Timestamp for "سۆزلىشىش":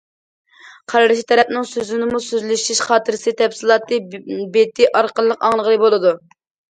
2.27-2.81